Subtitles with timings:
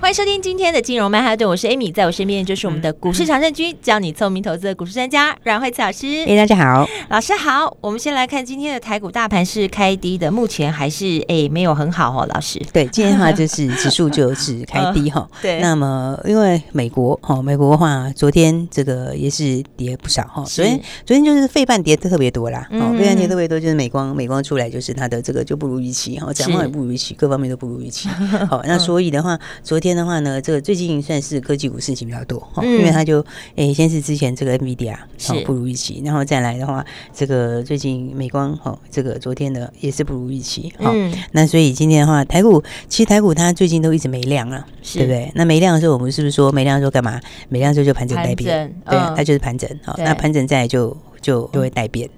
[0.00, 6.06] 欢迎收听今天的金融曼哈顿，我是 Amy，在我身边就是我们的股市常胜军，教你聪明投资的股市专家阮慧慈老师。
[6.24, 7.76] 哎，大家好，老师好。
[7.80, 12.62] 我们先来看今天的台股大盘是开低的，目前还是哎没有很好哦，老师。
[12.72, 15.38] 对，今天的话就是指数就是开低哈、呃。
[15.42, 15.60] 对。
[15.60, 20.44] 那么因为美国哈，美国的话昨天这个也是跌不少哈。
[20.46, 28.08] 昨天昨天就是费半跌的特别多啦，哦，费半跌特别多，就是美光美光出来就是它的这个就不如预期哈，展望也不如预期，各方面都不如预期。
[28.48, 29.87] 好，那所以的话，昨天。
[29.96, 33.20] 的话呢，这个最近算是科技股事情比较多哈、嗯，因为它就
[33.56, 45.30] 诶、欸，先是之前这个 NVIDIA 好不如预期，然后再来的话，这个最近美光哈，这个昨天的也是不如预期哈、嗯，那所以今天的话，台股其实台股它最近都一直没量了，对不对？
[45.34, 47.20] 那没量的时候，我们是不是说没量的时候干嘛？
[47.48, 50.96] 没量的时候就盘整待变，对啊，它就是盘整好，那盘整再来就。
[51.20, 52.08] 就就会带变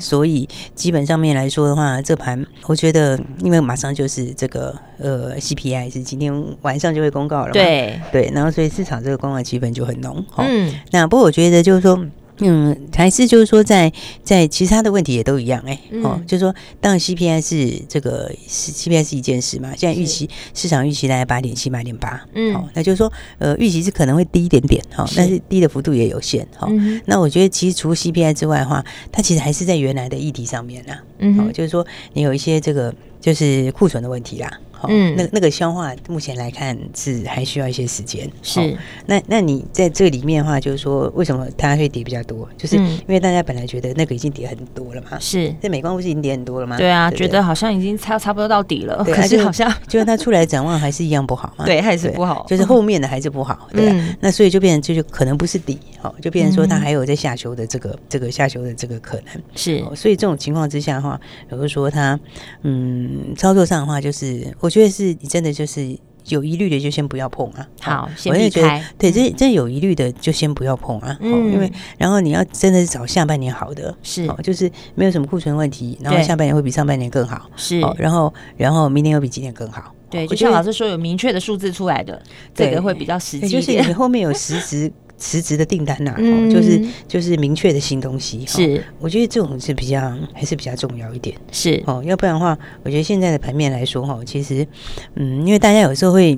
[0.00, 6.32] 所以基本上面来说的话，这盘我觉得，因为马上就是这个呃 CPI 是今天
[6.62, 8.00] 晚上就会公告了嘛，对。
[8.10, 11.98] 对，然后所以市场这个观望气氛就很浓，嗯，那不过我觉得就是说。
[12.42, 13.88] 嗯，还是就是说在，
[14.22, 27.00] 在在其他的问题也都一样哎、欸嗯，哦，就是说，当然 CPI 是这个是 CPI 是一件事嘛，现在预期市场预期大概八点七八点八，嗯，好，那就是说，呃，预期是可能会低一点点哈，但是低的幅度也有限哈、嗯。
[27.06, 34.50] 那我觉得其实除了 CPI 之外的话，它其实还是在原来的议题上面啦，嗯，好，就是说你有一些这个就是库存的问题啦。
[34.88, 38.30] 嗯，那那个消化目前来看是还需要一些时间。
[38.42, 42.48] 是，哦、那那你在这里面的话，就是说为什么它会跌比较多？
[42.56, 45.18] 就是因为大家本来觉得那个已经跌很多了嘛。
[45.20, 46.76] 是，这美光不是已经跌很多了吗？
[46.76, 49.02] 对啊，对对觉得好像已经差差不多到底了。
[49.06, 51.64] 可是好像就是它出来展望还是一样不好嘛。
[51.66, 53.68] 对，还是不好，就是后面的还是不好。
[53.72, 59.42] 对、啊嗯，那所以就变成就就可能不是底，好，就变成说它还有在下修的这个这个下修的这个可能。
[59.54, 62.18] 是，所以这种情况之下的话，比如说它
[62.62, 64.71] 嗯操作上的话，就是我。
[64.72, 65.94] 我觉得是你真的就是
[66.28, 67.68] 有疑虑的，就先不要碰啊。
[67.80, 68.82] 好，我也觉得。
[68.96, 71.14] 对，这这有疑虑的就先不要碰啊。
[71.20, 77.50] 嗯，因为然后你要真的是找下半年好的，是，就是没有什么库存问题，然后下半年会比上半年更好。
[77.54, 79.94] 是，然后然后明年又比今年更好。
[80.08, 82.22] 对，就像老师说，有明确的数字出来的，
[82.54, 83.48] 这个会比较实际。
[83.48, 84.90] 就是你后面有实质。
[85.22, 91.80] 实质的订单呐、啊嗯，就是就是明确的新东西，是、哦、我觉得这种是比较还是比较重要一点，是。
[91.86, 94.66] 哦，要不然的话，我觉得现在的盘面来说哈，其实
[95.14, 96.36] 嗯，因为大家有时候会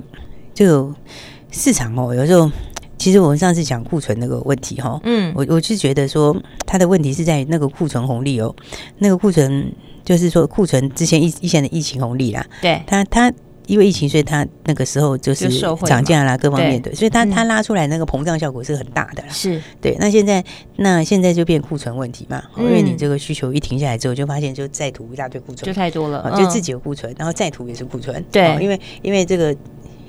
[0.53, 0.93] 就
[1.51, 2.51] 市场哦，有时候
[2.99, 8.55] 其实我们上次讲库存那个问题哈，嗯，我我是觉得说它的问题是在那个库存红利哦，
[8.99, 9.73] 那个库存
[10.03, 12.79] 就是说库存之前一一线的疫情红利啦，对。
[12.85, 13.33] 它它。
[13.67, 15.49] 因为疫情，所以它那个时候就是
[15.85, 19.29] 涨价啦，各方面的，所以它它拉出来那个膨胀效果是很大的啦。
[19.29, 19.95] 是对。
[19.99, 20.43] 那现在
[20.77, 22.43] 那现在就变库存问题嘛？
[22.57, 28.23] 因为你这个需求一停下来之后，就发现就再吐一大堆库存，就太多了，就自己有库存，然后再吐也是库存。
[28.31, 29.55] 对，因为因为这个。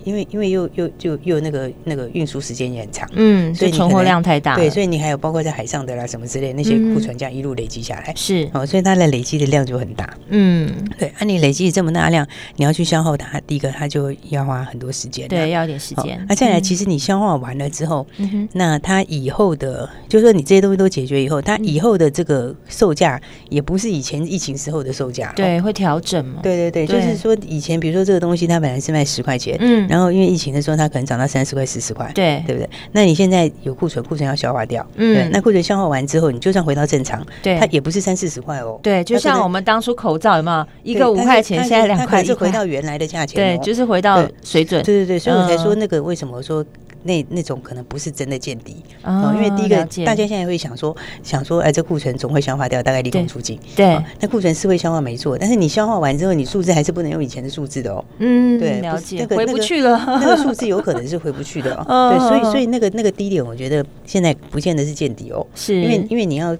[0.06, 8.48] 因为因为又又就又那个那个运输时间也很长，嗯，所以存货量太大，对，所以你还有包括在海上的啦什么之类那些库存这样一路累积下来，是。
[8.52, 12.24] 哦，所以它的累积的量就很大，嗯，对，那、啊、你累积这么大量，
[12.54, 16.24] 你要去消耗它，第一个它就要花很多时间，对，要一点时间。
[16.28, 26.38] 那、再来，其实你消化完了之后，嗯、那它以后的，就是说你这些东西都解决以后，它以后的这个售价也不是以前疫情时候的售价，对，会调整嘛？
[26.44, 29.95] 对对对，就是说以前比如说这个东西它本来是卖十块钱，嗯。
[29.96, 32.42] 然后因为疫情的时候，它可能涨到三十块、四十块，对。
[32.46, 32.68] 对不对？
[32.92, 40.66] 那你现在有库存，库存要消化掉，嗯，那库存消化完之后，你就算回到正常，对，它也不是三四十块哦，对，就像我们当初口罩有没有？
[40.82, 46.64] 一个五块钱，现在两块，是回到原来的价钱，对，就是回到水准，对对对，所以我才说那个为什么说。
[47.06, 53.58] 那那种可能不是真的见底哦，因为第一个大家现在会想说想说，哎，这库存总会消化掉，大概利空出尽。
[53.74, 58.04] 对，那库存是会消化没错，但是你消化完之后，你数字还是不能用以前的数字的哦。
[58.18, 62.10] 嗯，对，了解，那个回不去了，那个数字有可能是回不去的哦。
[62.12, 66.56] 对，所以所以那个那个低点，我觉得现在不见得是见底哦，是因为因为你要。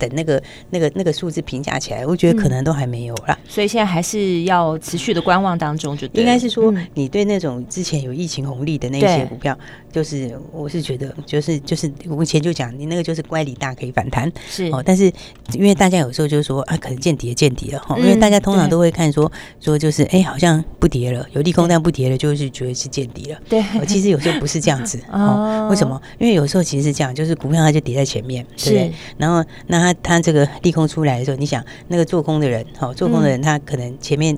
[0.00, 3.38] 等那个那个那个数字评价起来，我觉得可能都还没有啦。
[3.40, 9.56] 嗯、所以现在还是要持续的观望当中就，就应该是说，你对那种之前有疫情红利的那些股票，
[9.92, 15.12] 就是我是觉得，就是就是我们以前就讲，你那个就是乖离大可以反弹是哦，但是
[15.52, 19.30] 因为大家有时候就说啊，可能见底见底了哈，因为大家通常都会看说
[19.60, 23.38] 说就是哎，好像不跌了，有利空但不跌了，就是觉得是见底了。
[23.48, 25.68] 对，其实有时候不是这样子 哦。
[25.70, 26.00] 为什么？
[26.18, 28.92] 因为有时候其实是这样，就是股票它就跌在前面，对不对？
[29.18, 34.36] 然后那它它这个利空出来的时候，你想那个做空的人，哦，做空的人他可能前面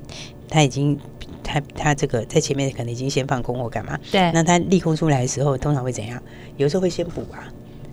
[0.49, 0.99] 他已经
[1.43, 4.31] 他他这个在前面可能已经先放空或干嘛，对。
[4.31, 6.21] 那他利空出来的时候，通常会怎样？
[6.57, 7.47] 有时候会先补啊。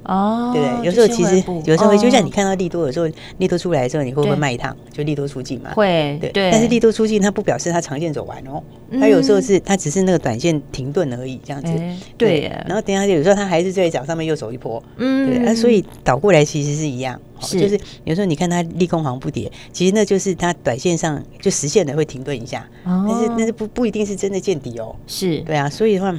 [0.05, 3.07] 哦，对对，有时候其实有时候会，就像你看到利多，有时候
[3.37, 4.75] 利多出来的时候，你会不会卖一趟？
[4.91, 5.73] 就利多出尽嘛。
[5.75, 6.51] 会，对。
[6.51, 8.63] 但是利多出尽，它不表示它长线走完哦。
[8.99, 11.73] 它有时候是它只是那个短线停顿而已，这样子。
[12.17, 12.51] 对。
[12.67, 14.83] 然后等下有时候它还是在涨上面又走一波。
[14.97, 15.29] 嗯。
[15.29, 15.39] 对。
[15.41, 22.67] 那所以倒过来其实是一样，就是有时候你看它利空好像不跌，其实那就是它短线上就实现的会停顿一下。
[22.85, 23.07] 哦。
[23.07, 24.97] 但是但是不不一定是真的见底哦。
[25.07, 25.41] 是。
[25.43, 26.19] 对啊，所以的话。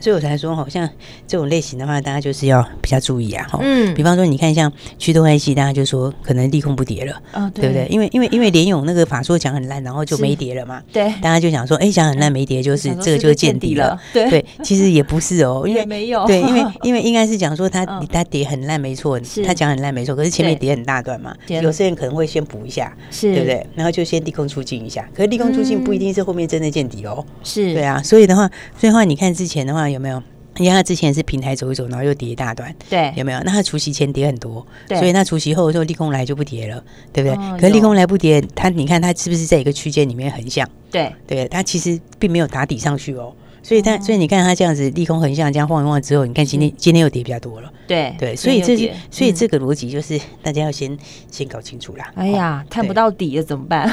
[0.00, 0.88] 所以我才说，好像
[1.26, 3.46] 这种类型的话，大家就是要比较注意啊。
[3.60, 7.86] 嗯，比方说，你看像驱动 IC，大家就说可能利空不跌了，哦，对不对？
[7.90, 10.82] 因为因为因为联勇那个法说讲很烂，然后就没跌了嘛。
[10.92, 13.98] 对，大家就想说，哎，讲很烂没跌，就是这个就是见底了。
[14.12, 16.26] 对，其实也不是哦， 因为没有。
[16.26, 23.66] 对，因为因为应该是讲说它 它跌很烂没错，它讲很烂没错，可是前面跌很大段嘛，有些人可能会先补一下，是对不对？
[23.74, 27.24] 然后就先利空出尽一下，可是利空出尽不一定是后面真的见底哦。
[27.42, 28.46] 是对啊，所以的话，
[28.78, 29.85] 所以的话，你看之前的话。
[29.90, 30.22] 有没有？
[30.58, 33.38] 因为他之前是平台走一走，然后又跌一大段，对，有没有？
[33.44, 37.36] 那他除夕前跌很多，对，所以那除夕后的时候利空来就不跌了，对不对？
[37.36, 40.66] 哦、可是利空来不跌，他你看他是不是在一个区间里面横向？
[40.90, 43.34] 对，对，他其实并没有打底上去哦。
[43.66, 47.72] 所以它，所以你看它这样子利空横向这样晃一晃之后，你看今天今天又跌比较多了。
[47.88, 50.96] 对对，所以这是所以这个逻辑就是大家要先
[51.32, 52.12] 先搞清楚啦。
[52.14, 53.88] 哎呀，看不到底了怎么办？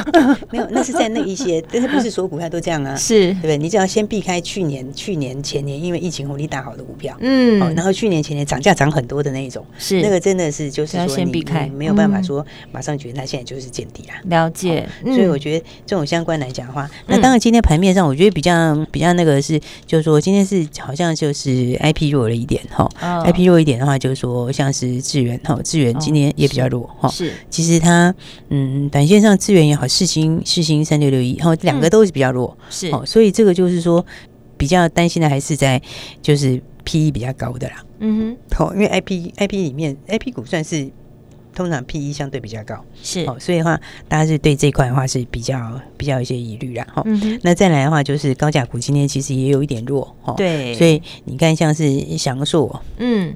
[0.51, 2.95] 没有，那是在那一些， 但是不是所有股票都这样啊？
[2.95, 3.57] 是，对不对？
[3.57, 14.21] 你只要先避开去年、去年前年因为疫情红利大好的股票，嗯，然后去年前年涨价涨很多的那一种，是那个真的是就是说先避开，没有办法说马上觉得它现在就是见底啊。
[14.25, 19.61] 了解，所以我觉得这种相关来讲的话，那当然今天盘面上我觉得比较比较那个是。
[19.86, 27.10] 就是说，今天是好像就是 I P 弱了一点哈，I P 弱一点的话，就是说像是智源哈，智源今天也比较弱哈。
[27.10, 28.13] 是，其实它
[28.50, 32.57] 嗯，短线上智源也好，世星世星三六六一，然后两个都是比较弱。
[32.69, 34.06] 是，所以这个就是说
[34.57, 35.81] 比较担心的还是在
[36.21, 37.83] 就是 P E 比较高的啦。
[38.00, 40.89] 嗯哼，好，因为 I P I P 里面 I P 股算是。
[41.53, 46.85] 通常 P E 相对比较高，是哦，所以的话，大家是对这一块的话是比较比较一些疑虑啦。
[46.94, 47.39] 哈、嗯。
[47.44, 50.33] 那再来的话，就是高价股今天其实也有一点弱，哈。
[50.35, 50.73] 对。
[50.75, 53.33] 所以你看，像是祥硕，嗯，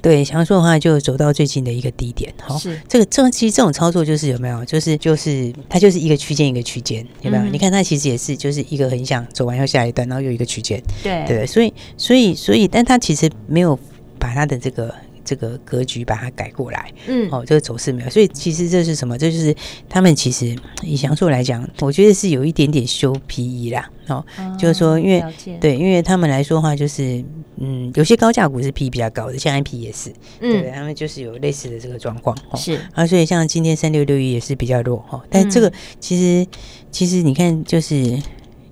[0.00, 2.56] 对，祥硕的话就走到最近的一个低点，哈。
[2.56, 2.80] 是。
[2.88, 4.64] 这个这其实这种操作就是有没有？
[4.64, 7.42] 就是就是它就是一个区间一个区间，有没有？
[7.42, 11.46] 嗯、你看它其实也是就是一个横向走完要下一段，然后又一个区间，对对。
[11.46, 13.78] 所以所以所以，但它其实没有
[14.18, 14.94] 把它的这个。
[15.26, 19.18] 这个格局把它改过来，嗯，哦，这个走势没有，所以其实这是什么？
[19.18, 19.54] 这就是
[19.88, 25.58] 他们其实以祥硕来讲，我觉得是有一点点修 PE 啦，哦，哦就是说，因为解。
[25.60, 27.22] 对，因为他们来说的话，就是
[27.56, 32.78] 嗯，有些高价股是 PE 比较高的，像 IP 也是，嗯，对，他们就是有类似的这个状况，哦、是。
[32.94, 36.48] 啊，所以像今天三六六一也是比较弱，哈、哦，但这个其实、嗯、
[36.90, 38.16] 其实你看就是。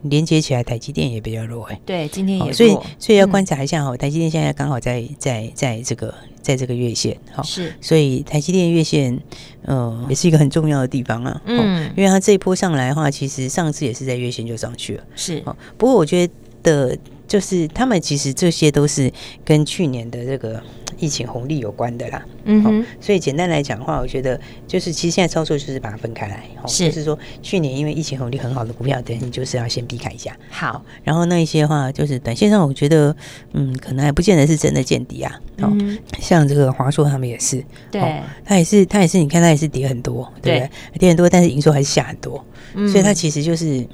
[0.05, 1.81] 连接起来，台积电也比较弱哎。
[1.85, 3.97] 对，今天也弱，所以所以要观察一下哈。
[3.97, 9.19] 台积电现在刚好在在在这个在这个月线哈，是，所以台积电月线
[9.63, 11.43] 呃也是一个很重要的地方啊。
[11.47, 15.05] 嗯，因为它这一波上来的话，其实上次也是在月线就上去了。
[15.15, 15.43] 是，
[15.77, 16.29] 不过我觉
[16.63, 19.13] 得就是他们其实这些都是
[19.45, 20.63] 跟去年的这个。
[20.97, 33.15] 疫情红利有关的啦，嗯哼，所以简单来讲的话，我觉得就是其实现在操作就是把它分开来，是，就是说去年因为疫情红利很好的股票，等你就是要先避开一下，好，然后那一些的话就是短线上，我觉得
[33.55, 35.77] 嗯，可能还不见得是真的见底啊，哦，
[36.21, 40.71] 像这个华硕他们也是，对，他也是他也是，你看他也是跌很多，对不对？
[41.01, 42.43] 跌很多，但是营收还是下很多，
[42.89, 43.85] 所以它其实就是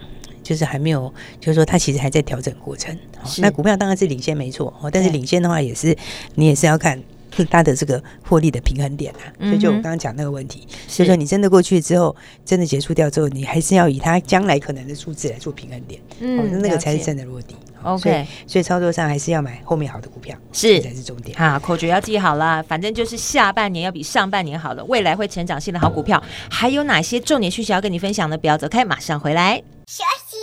[0.51, 2.99] 就是还没有，就是说它其实还在调整过程。
[3.39, 5.97] 那股票当然是领先没错，但是领先的话也是
[6.35, 7.01] 你也是要看。
[7.49, 12.15] 它的这个获利的平衡点啊，所以就我刚刚讲那个问题，所以说你真的过去之后，
[12.45, 17.55] 真的结束掉之后，你还是要以它将来可能的数字来做平衡点，嗯，那个才是真的落地。
[17.83, 21.37] OK，所以操作上还是要买后面好的股票，是才是重点。
[21.39, 28.37] 啊，口诀要记好了，反正就是下半年要比上半年好了，未来会成长性的好股票，还有哪些重点讯息要跟你分享呢？
[28.37, 29.63] 不要走开，马上回来。
[29.87, 30.37] 休息，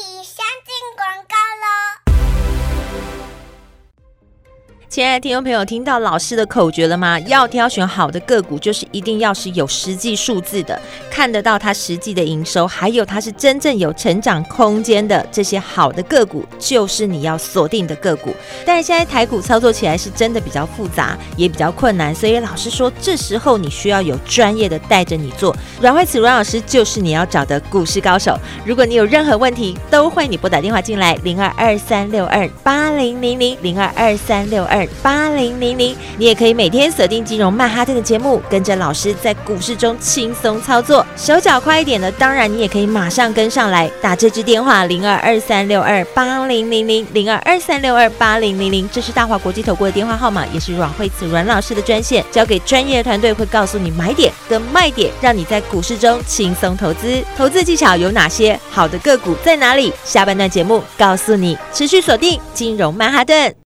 [4.89, 7.19] 亲爱的听众朋友，听到老师的口诀了吗？
[7.21, 18.33] 要挑选好的个股，就是一定要是有实际数字的，看得到它实际的营收，还有它是真正有成长空间的这些好的个股，就是你要锁定的个股。
[18.65, 25.53] 但是现在台股操作起来是真的比较复杂，也比较困难，所以老师说，这时候你需要有专业的带着你做。
[25.81, 28.39] 阮慧慈阮老师就是你要找的股市高手。
[28.65, 34.76] 如果你有任何问题，都欢迎你拨打电话进来，零二二三六二八零零零零二二三六二。
[35.01, 57.23] 八零零零，你也可以每天锁定金融曼哈顿的节目，跟着老师在股市中轻松操作，手脚快一点的，当然你也可以马上跟上来，打这支电话零二二三六二八零零零零二二三六二八零零零，这是大华国际投顾的电话号码，也是阮慧慈阮老师的专线，交给专业团队会告诉你买点跟卖点，让你在股市中轻松投资。
[57.37, 58.59] 投资技巧有哪些？
[58.69, 59.93] 好的个股在哪里？
[60.03, 63.66] 下半段节目告诉你，持续锁定金融曼哈顿。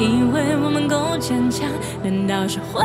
[0.00, 1.68] 以为我们够坚强，
[2.02, 2.84] 难道是回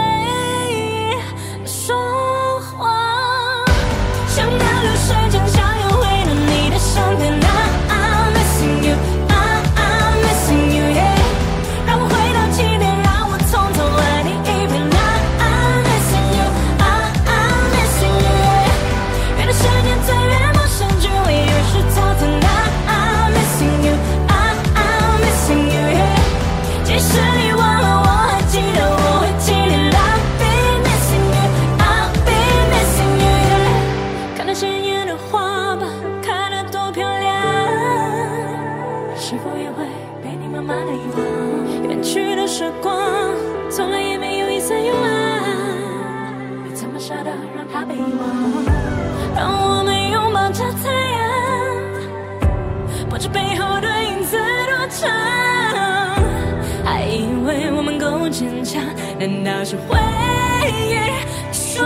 [44.69, 45.09] 最幽暗，
[46.63, 48.05] 你怎么舍得让它被遗忘？
[49.35, 55.09] 让我们拥抱着太阳，不知背后的影子多长。
[56.85, 58.83] 还以为我们够坚强，
[59.17, 59.97] 难道是回
[60.67, 60.99] 忆
[61.51, 61.83] 说？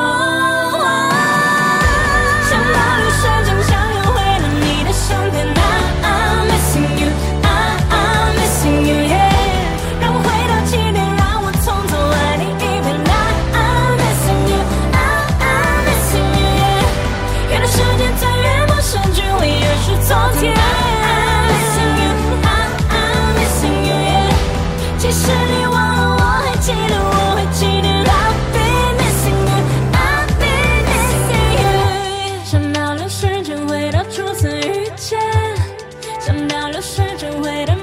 [36.93, 37.82] 试着为了。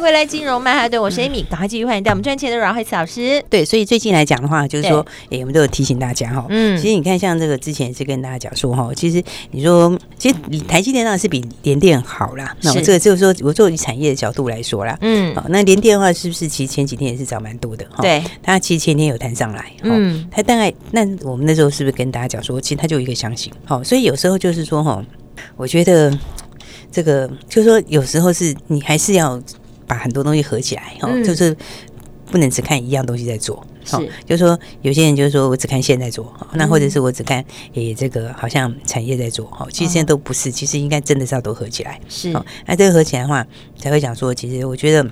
[0.00, 3.44] 在金融曼哈顿，我是 Amy，赶快继续欢迎带我们赚钱的阮慧慈老师。
[3.50, 6.46] 对，所以最近来讲的话，就是说，哎，我们都有提醒大家哈。
[6.48, 10.36] 嗯，其实你看，像这个之前也是跟大家讲说哈，其实你说，其实
[10.66, 12.56] 台积电当然是比联电好啦。
[12.62, 18.00] 那我这个就是说，我作为产业的角度来说啦，嗯，好，那联电的话，是不是其实前几天也是涨蛮多的哈？
[18.00, 19.70] 对，它其实前天有弹上来。
[19.82, 23.52] 嗯，它大概那我们那时候是不是跟大家讲说，其实它就一个箱型。
[23.64, 25.04] 好，所以有时候就是说哈，
[25.56, 26.16] 我觉得
[26.90, 29.38] 这个就是说，有时候是你还是要。
[29.86, 31.56] 把很多东西合起来，哦，就是
[32.30, 42.32] 不能只看一样东西在做，哦，就是说有些人就是说我只看线在做，那或者是我只看诶这个好像产业在做，哈，其实现在都不是，其实应该真的是要都合起来，是，
[42.66, 43.46] 那这个合起来的话
[43.78, 45.08] 才会讲说，其实我觉得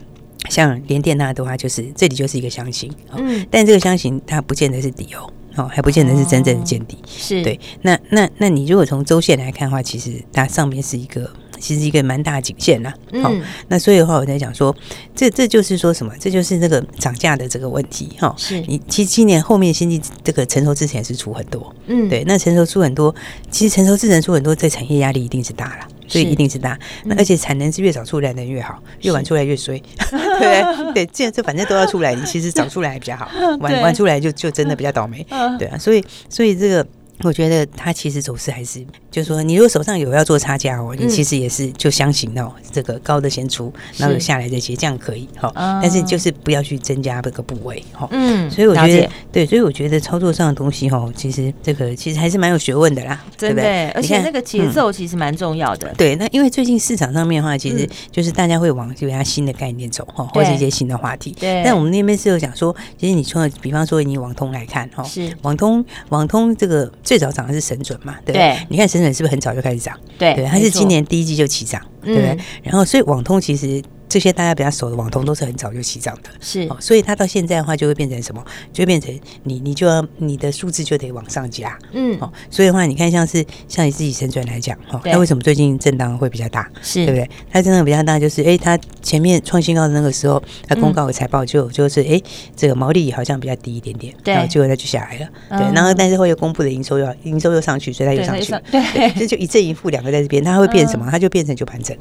[0.51, 7.43] 像联电那的话，就是这里就是一个箱型，嗯，但这个箱型它不见得是底哦，哦，还不见得是真正的见底，是。
[7.45, 11.31] 对，那那那你如果从周线来看的话，其实它上面是一个。
[11.59, 14.75] 其实一个蛮大的颈线呐，好、嗯，那所以的话，我在讲说，
[15.14, 16.12] 这这就是说什么？
[16.19, 18.35] 这就是那个涨价的这个问题，哈。
[18.37, 23.14] 是你其实今年后面经济这个成熟之前是出很多，嗯，对，那成熟出很多，
[23.51, 26.79] 其实成熟之前出很多，这产业压力一定是大了，所以一定是大。
[27.05, 33.29] 那而且产能是越早出来的越好，越晚出来越衰，是 对对，这这反正都要出来，你其实早出来还比较好，
[33.61, 35.27] 晚 晚出来就就真的比较倒霉，
[35.59, 36.87] 对啊，所以所以这个。
[37.25, 45.51] 我觉得它其实走势还是，就是说，你如果手上有要做差价哦，你其实也是就相信哦，这个高的先出，然后下来再接，这样可以哈。
[45.81, 48.07] 但是就是不要去增加这个部位哈。
[48.11, 53.89] 嗯，所以我觉得对，所以我觉得操作上的东西哈，其实这个其实还是蛮有学问的啦，对不对？
[53.91, 55.93] 而且那个节奏其实蛮重要的。
[55.97, 61.35] 对，那因为最近市场上面的话，其实就是大家会往这边新的概念走哈，或者一些新的话题。
[61.41, 61.63] 对。
[61.65, 66.91] 但我们那边是有讲说，其实你说，比方说你网通来看哈，是网通网通这个。
[67.03, 68.40] 最早涨的是神准嘛，对不对？
[68.40, 69.98] 对，你看神准是不是很早就开始涨？
[70.18, 72.31] 对，对，它是今年第一季就起涨，对不对？
[72.31, 73.83] 嗯、然后，所以网通其实。
[74.09, 76.62] 这些大家比较熟的网通都是很早就起涨的，是。
[76.69, 78.45] 哦，所以它到现在的话就会变成什么？
[78.73, 79.12] 就会变成
[79.45, 86.71] 你你就要你的数字就得往上加，嗯，哦，所以的话你看像是像你自己神准来讲，哈，那为什么最近震荡会比较大？
[86.83, 87.05] 是。
[87.05, 87.29] 对不对？
[87.51, 92.21] 它震荡比较大，就是哎，它前面创新高的那个时候，它公告的财报就就是哎，
[92.57, 101.07] 这个毛利好像比较低一点点，对，然后结果它就下来了，对，然后但是会又公布的营收又营收又上去，所以它又上去，对， 这就一正一负两个在这边，它会变什么？
[101.11, 101.97] 它就变成就盘整。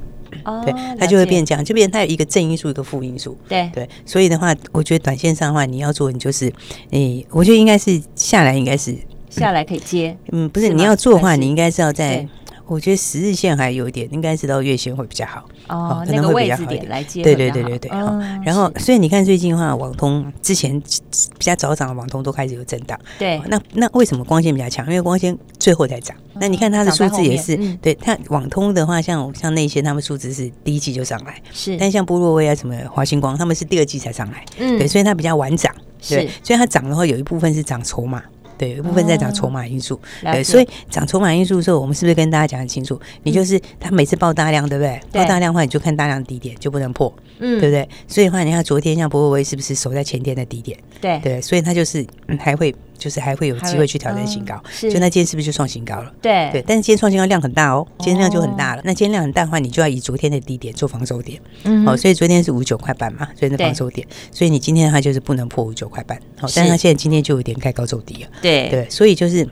[0.66, 3.38] 对，它就会变这样，就变它有一个正因素，一个负因素。
[3.48, 6.52] 对对，所以的话，我觉得短线上的话，你要做，你就是，
[6.90, 8.98] 诶，我觉得应该是下来，应该是
[9.30, 10.18] 下来可以接。
[10.32, 12.28] 嗯，不是，你要做的话，你应该是要在。
[12.74, 17.22] 我觉得十日线还有一点，应该是到月线会比较好哦，可能会比较好一点来接。
[17.22, 18.18] 对对对对对，好。
[18.44, 23.00] 然后，所以你看最近的话，网通之前比较早涨的网通都开始有震荡。
[23.20, 24.86] 对，那那为什么光纤比较强？
[24.88, 26.18] 因为光纤最后才涨。
[26.34, 31.78] 那你看它的数字也是，对它网通的话，像像那些他们数字是第一季就上来，是。
[31.78, 34.44] 但像波若威啊什么华星光，他们是第二季才上来。
[34.58, 35.74] 嗯，对，所以它比较晚涨。
[36.10, 38.22] 对，所以它涨的话有一部分是涨筹码。
[38.58, 40.00] 对，有一部分在涨筹码因素。
[40.22, 43.00] 对，所以涨筹码因素的时候，我们是不是跟大家讲很清楚？
[43.24, 45.00] 你就是他每次爆大量，对不对？
[45.12, 47.88] 爆大量的话，你就看大量低点就不能破，嗯，对不对？
[48.08, 50.78] 所以的话，你看昨天像柏惟威是不是守在前天的低点？
[51.02, 52.06] 对对，所以它就是
[52.40, 52.74] 还会。
[52.98, 56.14] 就是还会有机会去挑战新高，就那今天是不是就创新高了？
[56.22, 58.82] 对对，但是今天创新高量很大哦，今天量就很大了。
[58.86, 61.42] 那今天量很大的话，你就要以昨天的低点做防守点。
[61.64, 64.08] 嗯，好，所以昨天是五九块半嘛，所以是防守点。
[64.32, 66.18] 所以你今天的话就是不能破五九块半。
[66.38, 68.30] 好，但是它现在今天就有点开高走低了。
[68.42, 69.48] 对对，所以就是。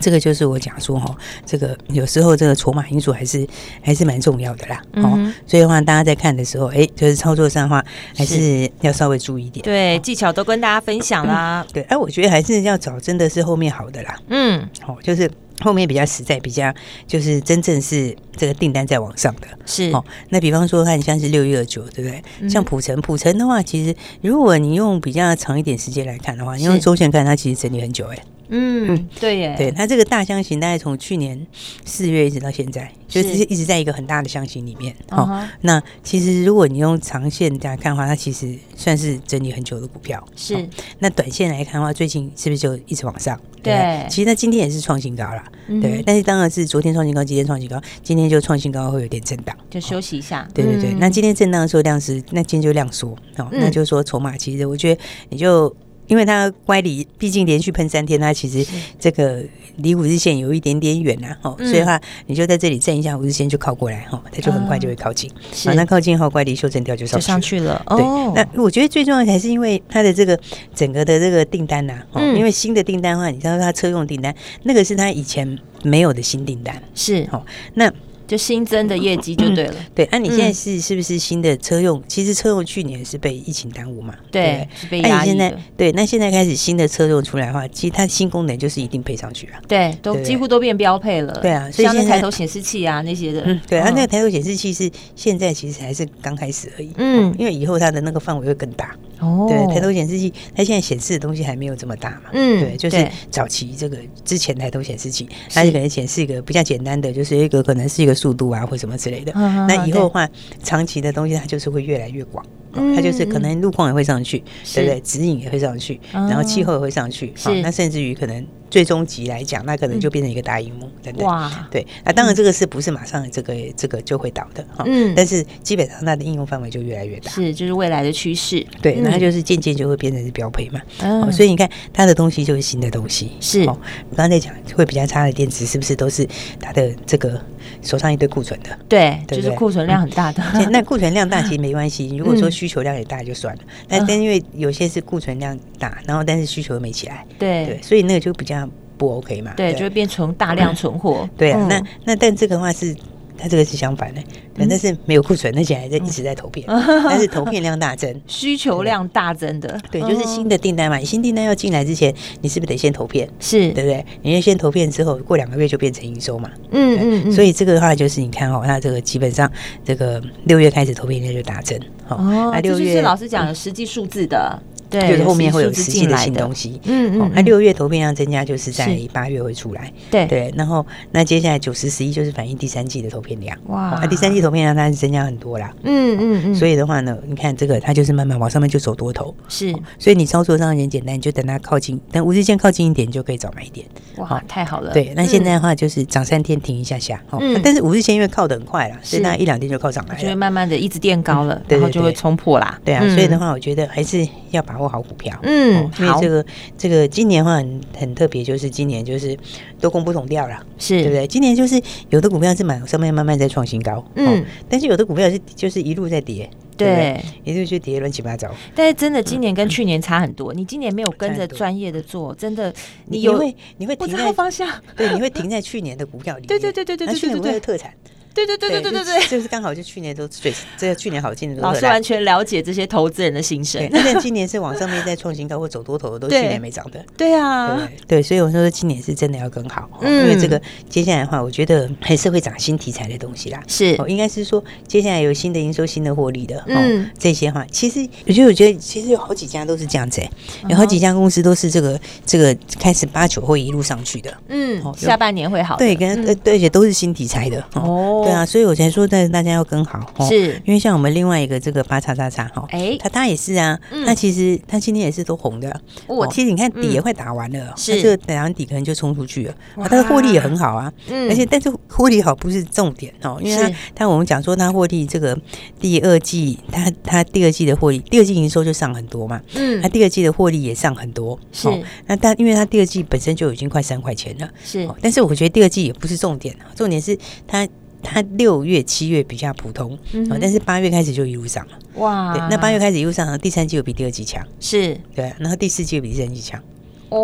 [0.00, 3.46] 这个就是我讲说哈，这个有时候这个筹码因素还是
[3.82, 4.82] 还是蛮重要的啦。
[4.94, 7.84] 哦、嗯，所以的话，大家在看的时候，哎，就是操作上的话，
[8.16, 9.62] 还是要稍微注意一点。
[9.62, 11.66] 对，技巧都跟大家分享啦。
[11.72, 14.16] 对，哎，我觉得还是要找真的是后面好的啦。
[14.28, 16.72] 嗯，好，就是后面比较实在，比较
[17.06, 19.46] 就是真正是这个订单在往上的。
[19.66, 22.22] 是哦，那比方说看像是六一二九，对不对？
[22.40, 28.18] 嗯、像普城，普城的话，其实如果你用比较长一点时间来看的话，你用周线看，它其实整理很久，哎。
[28.54, 31.46] 嗯，对耶，对，它这个大箱型大概从去年
[31.86, 34.94] 四月一直到现在，就是一直在一个很大的箱型里面。
[35.10, 40.22] 哦，那其实如果你用长线来看的话，它其实算是整理很久的股票。
[40.36, 43.40] 是，那短线来看的话，最近是不是就一直往上？
[43.62, 45.42] 对，其实它今天也是创新高了。
[45.80, 50.46] 对，但是当然是昨天创新高，今天创新高，今天就创新高会有点震荡，就休息一下。
[50.52, 53.16] 对对对，那今天震荡的时候量是，那今天就量缩。
[53.38, 55.74] 哦，那就是说筹码其实我觉得你就。
[56.06, 58.66] 因为它乖离，毕竟连续喷三天，它其实
[58.98, 59.42] 这个
[59.76, 65.30] 离五日线有一点点远呐，哦，所以的话你就在这里站一下五日线就靠过来，哈，它就很快就会靠近，
[65.64, 70.38] 好，那靠近后乖离修正掉就上就上去了，对，那我觉得最重要的还是因为它的这个
[70.74, 74.34] 整个的这个订单呐，哦，因为新的订单的话，你知道它车用订单
[74.64, 77.92] 那个是它以前没有的新订单，是，哦，那。
[78.32, 80.08] 就新增的业绩就对了，对。
[80.10, 82.02] 那你现在是是不是新的车用？
[82.08, 84.14] 其实车用去年是被疫情耽误嘛？
[84.30, 85.54] 对，是被压抑的。
[85.76, 89.52] 对，那现在开始新的车用出来的话，其实它新功能就是一定配上去了。
[89.68, 91.38] 对，都几乎都变标配了。
[91.42, 96.90] 对啊，所以像抬头显示器啊那些的，对，它那个抬头显示器是现在其实还是刚开始而已。
[96.96, 98.96] 嗯，因为以后它的那个范围会更大。
[99.20, 102.30] 哦，对，抬头显示器它现在显示的东西还没有这么大嘛？
[102.32, 108.21] 嗯，对，就是早期这个之前抬头显示器，它就可能显示一个比较简单的，就是一个可能是一个。
[108.22, 109.32] 速度啊，或什么之类的。
[109.66, 110.28] 那以后的话，
[110.62, 112.44] 长期的东西它就是会越来越广。
[112.72, 114.42] 它就是可能路况也会上去，
[114.74, 115.00] 对不对？
[115.00, 117.32] 指引也会上去，然后气候也会上去。
[117.36, 121.26] 是，那甚至于可能最终级来讲，那可能就变成一个大荧幕，对不对？
[121.26, 121.86] 哇，对。
[122.04, 124.64] 那当然这个是不是马上这个这个就会倒的？
[124.86, 127.30] 嗯，但是基本上它的应用范围就越来越大。
[127.30, 128.66] 是，就是未来的趋势。
[128.80, 130.80] 对，那它就是渐渐就会变成是标配嘛。
[131.00, 133.32] 嗯，所以你看它的东西就是新的东西。
[133.40, 133.76] 是，我
[134.16, 136.26] 刚才讲会比较差的电池，是不是都是
[136.60, 137.40] 它的这个？
[137.80, 140.42] 手上一堆库存的，对，就是库存量很大的。
[140.70, 143.62] 那库存量大其实没关系，如果说需求量也大就算了。
[143.88, 149.52] 但但因为有些是库存量大，然后但是需求又没起来，对对，所以那个就比较不 OK 嘛。
[149.56, 151.28] 对，就会变成大量存货。
[151.36, 152.96] 对啊，那那但这个的话是。
[153.42, 154.22] 它这个是相反的，
[154.56, 161.00] 但是没有库存，而且还在一直在投片， 但是投片量大增，需求量大增的，对，就是新的订单嘛。
[161.00, 163.28] 新订单要进来之前，你是不是得先投片？
[163.40, 164.06] 是，对不对？
[164.22, 166.48] 你要先投片之后，过两个月就变成营收嘛。
[166.70, 169.50] 嗯嗯，所以这个的话就是你看哦，它这个基本上
[169.84, 171.76] 这个六月开始投片量就大增，
[172.06, 174.62] 哦，那六月是老师讲的实际数字的。
[174.92, 176.80] 对，就是后面会有实际的新东西。
[176.84, 177.32] 嗯嗯。
[177.34, 179.90] 那六月投片量增加，就是在八月会出来。
[180.10, 180.52] 对对。
[180.56, 183.56] 然后，那接下来九十十一就是反映第三季的投片量。
[183.68, 183.98] 哇。
[184.00, 185.74] 那第三季投片量它是增加很多啦。
[185.82, 186.54] 嗯嗯嗯。
[186.54, 189.34] 所以的话呢，你看这个，它就是慢慢往上面就走多头。
[189.48, 189.74] 是。
[189.98, 193.86] 所以你操作上很简单，你就等它靠近，等五日线靠近一点，就可以找买点。
[194.18, 194.92] 哇，太好了。
[194.92, 195.12] 对。
[195.16, 197.22] 那现在的话就是涨三天停一下下。
[197.32, 197.60] 嗯。
[197.64, 200.20] 但是五日线因为靠的很快了，所以那一两天就靠上来了。
[200.20, 202.78] 就会慢慢的一直垫高了，然后就会冲破啦。
[202.84, 203.02] 对啊。
[203.14, 206.46] 所以的话，我觉得还是要把握好股票，嗯，因为这个
[206.78, 209.36] 这个今年话很很特别，就是今年就是
[209.80, 211.02] 多空不同调了，是。
[211.02, 211.26] 对不对？
[211.26, 218.48] 今年就是有的股票是满上面慢慢在创新高，嗯，但是有的股票是就是一路在跌，对，一路去跌乱七八糟。
[218.74, 222.72] 但是真的今年跟去年差很多，你今年没有跟着专业的做，真的
[223.06, 227.92] 你你会你会停在方向，对，你会停在去年的股票里， 对对对对对对对对对，特产。
[228.34, 233.88] 对对对对对对对，就是刚好就去年都最这个去年好进的，老师完全了解这些投资人的心声。
[233.92, 237.04] 但今年是往上面在创新高或走多头的，都去年没涨的。
[237.16, 243.62] 对啊，对，所以我说今年是真的要更好，因为这个接下来的话，我觉得还是会涨新题材的东西啦。
[243.66, 250.22] 是，应该是说接下来有新的营收、新的获利的，嗯，这些话其实，我觉得我觉得其实有好几家都是这样子，
[250.68, 254.32] 有好几家公司都是这个这个开始八九会一路上去的。
[254.48, 255.76] 嗯，下半年会好。
[255.76, 258.21] 对，跟而且都是新题材的哦。
[258.24, 260.60] 对啊，所以我才说，但大家要跟好，是。
[260.64, 268.00] 因为像我们另外一个这个八叉叉叉哈，哎，他他也是啊，那其实他今天也是都红的，我其实你看底也快打完了，是。
[268.02, 270.92] 这个打完底可能就冲出去了，他的获利也很好啊，
[271.28, 275.38] 而且但是获利好不是重点哦，因为他他我们讲说他获利这个
[275.80, 281.68] 第二季，他他第二季的获利，第二季营收就上很多嘛，嗯，他第二季的获利也上很多，是。
[282.06, 287.68] 那但因为他第二季本身就已经快三块钱了，是，但是我觉得第二季也不是重点，重点是他。
[288.02, 291.72] 它六月、七月比较普通，嗯、但是八月开始就一路上了。
[291.94, 292.34] 哇！
[292.34, 296.60] 对，那八月开始一路上，第三季又比第二季强，是对，然后第四季又比第三季强。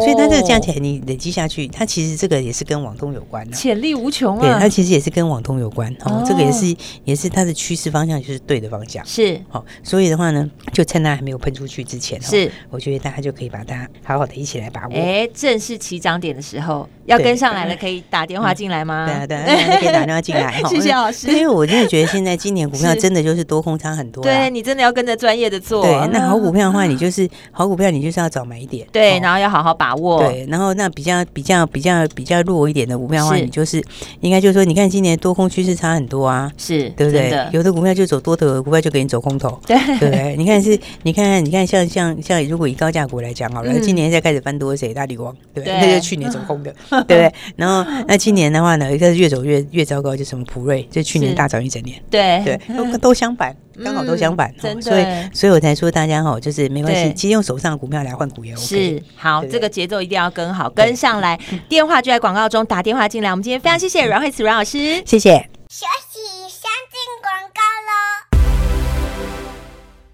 [0.00, 4.40] 所以它这个价钱你累积下去，它其实这个也是跟网通有关的，潜力无穷啊。
[4.40, 6.22] 对，它其实也是跟网通有关哦。
[6.26, 9.04] 这个也是也是它的趋势方向，就是对的方向。
[9.06, 14.94] 是，好，所以的话呢，就趁它还没有喷出去之前，是，我觉得大家就可以把它好好的一起来把握。
[14.94, 19.06] 哎，正是起涨点的时候，要跟上来了，可以打电话进来吗？
[19.06, 20.62] 对啊，对啊，可以打电话进来。
[20.68, 21.28] 谢谢老师。
[21.28, 24.22] 因为我真的觉得现在今年股票真的就是多空差很多。
[24.22, 25.82] 对，你真的要跟着专业的做。
[25.82, 28.86] 对，那好股票的话，你 就是好股票，你就是要早买一点。
[28.92, 30.18] 对，然后要好好把握。
[30.18, 33.82] 对，然后那比较比较比较比较弱一点的股票的话，你就是
[34.20, 37.32] 应该就是说，你看今年多空趋势差很多啊，是对不对？
[37.52, 40.34] 有的股票就走多头，有的股票就给你走空头，对对不对？
[40.36, 44.92] 你看是，你看看，你看像像像，如果以高价股来讲好了，今年再开始翻多谁？
[44.92, 47.32] 大立光，对，那就去年走空的， 对不对？
[47.56, 53.54] 然后那今年的话呢，一个是越走越越糟糕，就什么普瑞，就去年大涨一整年，对对，都都相反。
[53.84, 58.62] 刚好都相反，所以所以我才说大家哈，就是没关系，其实用手上的股票来换股也 OK。
[58.62, 61.38] 是，好，这个节奏一定要跟好，跟上来。
[61.68, 63.30] 电话就在广告中，打电话进来。
[63.30, 65.48] 我们今天非常谢谢阮慧慈阮老师，谢谢。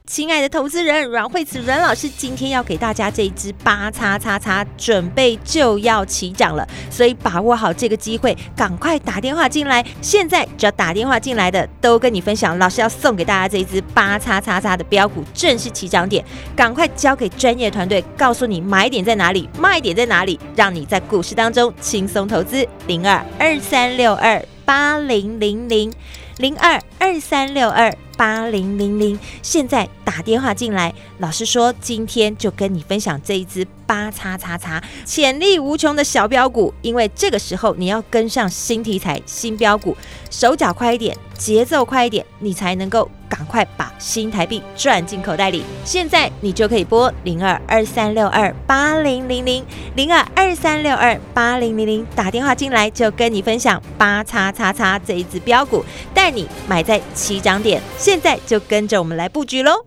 [0.06, 9.82] 亲爱的投资人阮慧慈阮老师，今天要给大家这一支八叉叉叉，准备就要起涨了，所以把握好这个机会，赶快打电话进来。
[10.02, 16.22] 现在只要打电话进来的，都跟你分享，老师要送给大家这一支八叉叉叉的标股，正式起涨点，
[16.54, 22.68] 赶快交给专业团队，告诉你买点在哪里，卖点在哪里，让你在股市当中轻松投资。
[22.86, 25.90] 零二二三六二八零零零
[26.36, 27.90] 零二二三六二。
[28.16, 39.96] 八零零零，现在打电话进来，老师说今天就跟你分享这一支八叉叉叉潜力无穷的小标股，因为这个时候你要跟上新题材、新标股，
[40.30, 45.64] 手脚快一点，节奏快一点，你才能够赶快把新台币赚进口袋里。
[45.84, 49.64] 现在你就可以拨零二二三六二八零零零
[49.96, 57.80] 零二二三六二八零零零打电话进来，就跟你分享八叉叉叉这一支标股，带你买在起涨点。
[57.98, 59.86] 现在就跟着我们来布局喽！